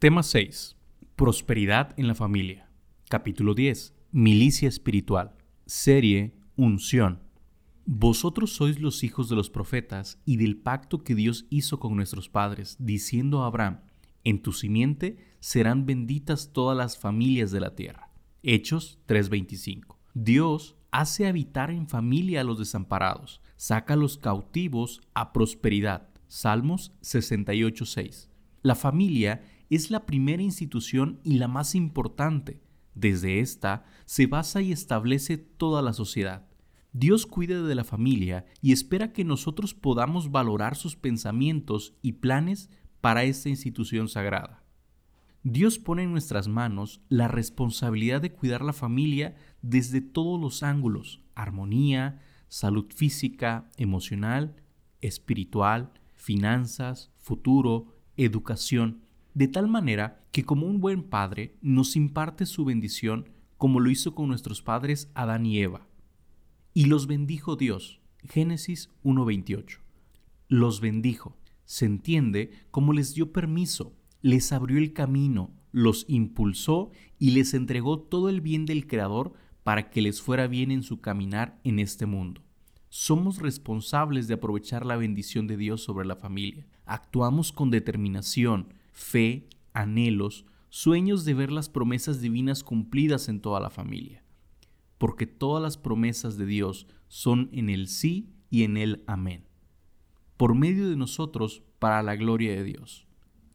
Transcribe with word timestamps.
Tema 0.00 0.22
6. 0.22 0.78
Prosperidad 1.14 1.92
en 1.98 2.08
la 2.08 2.14
familia. 2.14 2.70
Capítulo 3.10 3.52
10. 3.52 3.92
Milicia 4.12 4.66
espiritual. 4.66 5.36
Serie 5.66 6.32
Unción. 6.56 7.20
Vosotros 7.84 8.50
sois 8.50 8.80
los 8.80 9.04
hijos 9.04 9.28
de 9.28 9.36
los 9.36 9.50
profetas 9.50 10.18
y 10.24 10.38
del 10.38 10.56
pacto 10.56 11.04
que 11.04 11.14
Dios 11.14 11.44
hizo 11.50 11.78
con 11.78 11.96
nuestros 11.96 12.30
padres, 12.30 12.78
diciendo 12.78 13.42
a 13.42 13.46
Abraham, 13.48 13.80
en 14.24 14.40
tu 14.40 14.52
simiente 14.52 15.18
serán 15.38 15.84
benditas 15.84 16.54
todas 16.54 16.78
las 16.78 16.96
familias 16.96 17.50
de 17.50 17.60
la 17.60 17.74
tierra. 17.74 18.10
Hechos 18.42 19.00
3:25. 19.04 19.98
Dios 20.14 20.76
hace 20.92 21.26
habitar 21.26 21.70
en 21.70 21.86
familia 21.86 22.40
a 22.40 22.44
los 22.44 22.58
desamparados, 22.58 23.42
saca 23.56 23.92
a 23.92 23.98
los 23.98 24.16
cautivos 24.16 25.02
a 25.12 25.34
prosperidad. 25.34 26.08
Salmos 26.26 26.94
68:6. 27.02 28.30
La 28.62 28.74
familia 28.74 29.42
es 29.70 29.90
la 29.90 30.04
primera 30.04 30.42
institución 30.42 31.20
y 31.24 31.38
la 31.38 31.48
más 31.48 31.74
importante. 31.74 32.60
Desde 32.94 33.40
esta 33.40 33.84
se 34.04 34.26
basa 34.26 34.60
y 34.60 34.72
establece 34.72 35.38
toda 35.38 35.80
la 35.80 35.92
sociedad. 35.92 36.46
Dios 36.92 37.24
cuida 37.24 37.62
de 37.62 37.74
la 37.76 37.84
familia 37.84 38.46
y 38.60 38.72
espera 38.72 39.12
que 39.12 39.24
nosotros 39.24 39.74
podamos 39.74 40.32
valorar 40.32 40.74
sus 40.74 40.96
pensamientos 40.96 41.94
y 42.02 42.12
planes 42.12 42.68
para 43.00 43.22
esta 43.22 43.48
institución 43.48 44.08
sagrada. 44.08 44.64
Dios 45.42 45.78
pone 45.78 46.02
en 46.02 46.10
nuestras 46.10 46.48
manos 46.48 47.00
la 47.08 47.28
responsabilidad 47.28 48.20
de 48.20 48.32
cuidar 48.32 48.62
la 48.62 48.72
familia 48.72 49.36
desde 49.62 50.00
todos 50.00 50.38
los 50.38 50.62
ángulos, 50.62 51.22
armonía, 51.34 52.20
salud 52.48 52.86
física, 52.94 53.70
emocional, 53.76 54.56
espiritual, 55.00 55.92
finanzas, 56.14 57.10
futuro, 57.16 57.94
educación, 58.16 59.02
de 59.34 59.48
tal 59.48 59.68
manera 59.68 60.24
que 60.32 60.44
como 60.44 60.66
un 60.66 60.80
buen 60.80 61.02
padre 61.02 61.56
nos 61.60 61.96
imparte 61.96 62.46
su 62.46 62.64
bendición 62.64 63.28
como 63.56 63.80
lo 63.80 63.90
hizo 63.90 64.14
con 64.14 64.28
nuestros 64.28 64.62
padres 64.62 65.10
Adán 65.14 65.44
y 65.46 65.58
Eva. 65.58 65.86
Y 66.72 66.86
los 66.86 67.06
bendijo 67.06 67.56
Dios. 67.56 68.00
Génesis 68.28 68.90
1.28. 69.04 69.78
Los 70.48 70.80
bendijo. 70.80 71.36
Se 71.64 71.86
entiende 71.86 72.50
como 72.70 72.92
les 72.92 73.14
dio 73.14 73.32
permiso, 73.32 73.94
les 74.22 74.52
abrió 74.52 74.78
el 74.78 74.92
camino, 74.92 75.50
los 75.72 76.04
impulsó 76.08 76.90
y 77.18 77.30
les 77.30 77.54
entregó 77.54 78.00
todo 78.00 78.28
el 78.28 78.40
bien 78.40 78.66
del 78.66 78.86
Creador 78.86 79.34
para 79.62 79.90
que 79.90 80.02
les 80.02 80.20
fuera 80.20 80.46
bien 80.46 80.70
en 80.70 80.82
su 80.82 81.00
caminar 81.00 81.60
en 81.64 81.78
este 81.78 82.06
mundo. 82.06 82.42
Somos 82.88 83.38
responsables 83.38 84.26
de 84.26 84.34
aprovechar 84.34 84.84
la 84.84 84.96
bendición 84.96 85.46
de 85.46 85.56
Dios 85.56 85.82
sobre 85.82 86.06
la 86.06 86.16
familia. 86.16 86.66
Actuamos 86.86 87.52
con 87.52 87.70
determinación, 87.70 88.74
fe, 89.00 89.48
anhelos, 89.72 90.44
sueños 90.68 91.24
de 91.24 91.34
ver 91.34 91.50
las 91.50 91.68
promesas 91.68 92.20
divinas 92.20 92.62
cumplidas 92.62 93.28
en 93.28 93.40
toda 93.40 93.58
la 93.58 93.70
familia. 93.70 94.22
Porque 94.98 95.26
todas 95.26 95.62
las 95.62 95.78
promesas 95.78 96.36
de 96.36 96.46
Dios 96.46 96.86
son 97.08 97.48
en 97.52 97.70
el 97.70 97.88
sí 97.88 98.34
y 98.50 98.62
en 98.64 98.76
el 98.76 99.02
amén. 99.06 99.46
Por 100.36 100.54
medio 100.54 100.88
de 100.88 100.96
nosotros 100.96 101.62
para 101.78 102.02
la 102.02 102.14
gloria 102.14 102.52
de 102.52 102.62
Dios. 102.62 103.06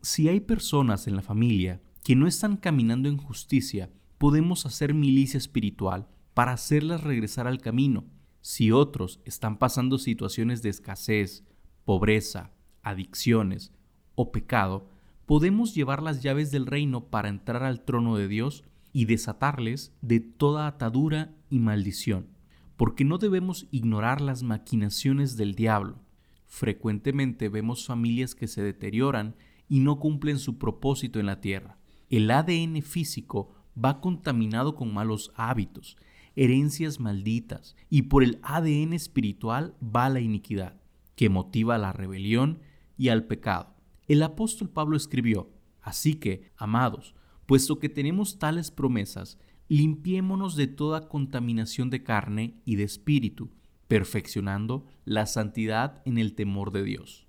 Si 0.00 0.28
hay 0.28 0.40
personas 0.40 1.06
en 1.06 1.16
la 1.16 1.22
familia 1.22 1.82
que 2.02 2.16
no 2.16 2.26
están 2.26 2.56
caminando 2.56 3.08
en 3.08 3.18
justicia, 3.18 3.90
podemos 4.18 4.66
hacer 4.66 4.94
milicia 4.94 5.38
espiritual 5.38 6.08
para 6.32 6.52
hacerlas 6.52 7.04
regresar 7.04 7.46
al 7.46 7.60
camino. 7.60 8.04
Si 8.40 8.72
otros 8.72 9.20
están 9.24 9.58
pasando 9.58 9.98
situaciones 9.98 10.62
de 10.62 10.70
escasez, 10.70 11.44
pobreza, 11.84 12.52
adicciones 12.82 13.72
o 14.14 14.32
pecado, 14.32 14.93
podemos 15.26 15.74
llevar 15.74 16.02
las 16.02 16.22
llaves 16.22 16.50
del 16.50 16.66
reino 16.66 17.06
para 17.06 17.28
entrar 17.28 17.62
al 17.62 17.84
trono 17.84 18.16
de 18.16 18.28
Dios 18.28 18.64
y 18.92 19.06
desatarles 19.06 19.92
de 20.02 20.20
toda 20.20 20.66
atadura 20.66 21.34
y 21.50 21.58
maldición, 21.58 22.28
porque 22.76 23.04
no 23.04 23.18
debemos 23.18 23.66
ignorar 23.70 24.20
las 24.20 24.42
maquinaciones 24.42 25.36
del 25.36 25.54
diablo. 25.54 25.98
Frecuentemente 26.46 27.48
vemos 27.48 27.86
familias 27.86 28.34
que 28.34 28.46
se 28.46 28.62
deterioran 28.62 29.34
y 29.68 29.80
no 29.80 29.98
cumplen 29.98 30.38
su 30.38 30.58
propósito 30.58 31.18
en 31.18 31.26
la 31.26 31.40
tierra. 31.40 31.78
El 32.10 32.30
ADN 32.30 32.80
físico 32.82 33.54
va 33.82 34.00
contaminado 34.00 34.76
con 34.76 34.92
malos 34.92 35.32
hábitos, 35.34 35.96
herencias 36.36 37.00
malditas, 37.00 37.74
y 37.90 38.02
por 38.02 38.22
el 38.22 38.38
ADN 38.42 38.92
espiritual 38.92 39.74
va 39.82 40.08
la 40.08 40.20
iniquidad, 40.20 40.80
que 41.16 41.28
motiva 41.28 41.78
la 41.78 41.92
rebelión 41.92 42.60
y 42.96 43.08
al 43.08 43.24
pecado. 43.24 43.73
El 44.06 44.22
apóstol 44.22 44.68
Pablo 44.68 44.96
escribió, 44.96 45.50
Así 45.84 46.14
que, 46.14 46.50
amados, 46.56 47.14
puesto 47.46 47.78
que 47.78 47.90
tenemos 47.90 48.38
tales 48.38 48.70
promesas, 48.70 49.38
limpiémonos 49.68 50.56
de 50.56 50.66
toda 50.66 51.08
contaminación 51.08 51.90
de 51.90 52.02
carne 52.02 52.54
y 52.64 52.76
de 52.76 52.84
espíritu, 52.84 53.50
perfeccionando 53.86 54.86
la 55.04 55.26
santidad 55.26 56.00
en 56.06 56.16
el 56.16 56.34
temor 56.34 56.72
de 56.72 56.82
Dios. 56.84 57.26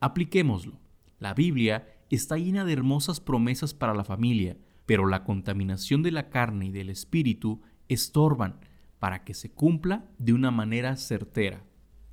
Apliquémoslo. 0.00 0.80
La 1.18 1.32
Biblia 1.32 1.86
está 2.10 2.36
llena 2.36 2.64
de 2.64 2.72
hermosas 2.72 3.20
promesas 3.20 3.72
para 3.72 3.94
la 3.94 4.04
familia, 4.04 4.58
pero 4.84 5.06
la 5.06 5.24
contaminación 5.24 6.02
de 6.02 6.10
la 6.10 6.28
carne 6.28 6.66
y 6.66 6.70
del 6.70 6.90
espíritu 6.90 7.60
estorban 7.88 8.60
para 8.98 9.24
que 9.24 9.34
se 9.34 9.52
cumpla 9.52 10.08
de 10.18 10.32
una 10.32 10.50
manera 10.50 10.96
certera. 10.96 11.64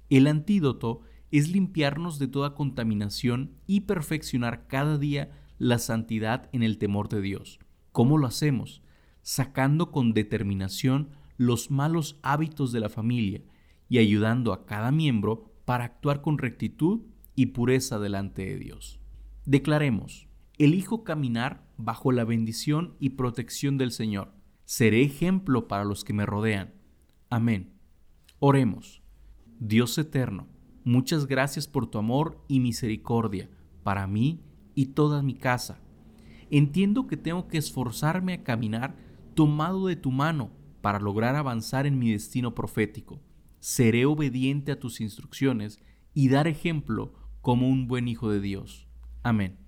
El 0.10 0.28
antídoto 0.28 1.02
es 1.33 1.49
limpiarnos 1.51 2.19
de 2.19 2.27
toda 2.27 2.53
contaminación 2.53 3.55
y 3.66 3.81
perfeccionar 3.81 4.67
cada 4.67 4.99
día 4.99 5.31
la 5.57 5.79
santidad 5.79 6.47
en 6.53 6.61
el 6.61 6.77
temor 6.77 7.09
de 7.09 7.21
Dios. 7.21 7.59
¿Cómo 7.91 8.19
lo 8.19 8.27
hacemos? 8.27 8.83
Sacando 9.23 9.91
con 9.91 10.13
determinación 10.13 11.09
los 11.38 11.71
malos 11.71 12.19
hábitos 12.21 12.71
de 12.71 12.81
la 12.81 12.89
familia 12.89 13.41
y 13.89 13.97
ayudando 13.97 14.53
a 14.53 14.67
cada 14.67 14.91
miembro 14.91 15.51
para 15.66 15.85
actuar 15.85 16.21
con 16.21 16.38
rectitud 16.38 17.01
y 17.33 17.47
pureza 17.47 17.97
delante 17.97 18.45
de 18.45 18.59
Dios. 18.59 19.00
Declaremos, 19.45 20.27
elijo 20.59 21.03
caminar 21.03 21.65
bajo 21.77 22.11
la 22.11 22.25
bendición 22.25 22.95
y 23.00 23.09
protección 23.09 23.79
del 23.79 23.91
Señor. 23.91 24.35
Seré 24.65 25.01
ejemplo 25.01 25.67
para 25.67 25.83
los 25.83 26.03
que 26.03 26.13
me 26.13 26.27
rodean. 26.27 26.75
Amén. 27.31 27.73
Oremos. 28.38 29.01
Dios 29.59 29.97
eterno, 29.97 30.53
Muchas 30.85 31.27
gracias 31.27 31.67
por 31.67 31.88
tu 31.88 31.97
amor 31.97 32.44
y 32.47 32.59
misericordia 32.59 33.49
para 33.83 34.05
mí 34.07 34.41
y 34.75 34.88
toda 34.88 35.21
mi 35.21 35.33
casa. 35.33 35.79
Entiendo 36.49 37.07
que 37.07 37.17
tengo 37.17 37.47
que 37.47 37.57
esforzarme 37.57 38.33
a 38.33 38.44
caminar 38.44 38.95
tomado 39.33 39.88
de 39.88 39.95
tu 39.95 40.11
mano 40.11 40.51
para 40.81 40.99
lograr 40.99 41.35
avanzar 41.35 41.85
en 41.88 41.97
mi 41.97 42.11
destino 42.11 42.53
profético. 42.53 43.21
Seré 43.59 44.05
obediente 44.05 44.73
a 44.73 44.79
tus 44.79 44.99
instrucciones 44.99 45.79
y 46.13 46.27
dar 46.27 46.47
ejemplo 46.47 47.13
como 47.41 47.69
un 47.69 47.88
buen 47.88 48.07
hijo 48.07 48.29
de 48.29 48.41
Dios. 48.41 48.88
Amén. 49.23 49.62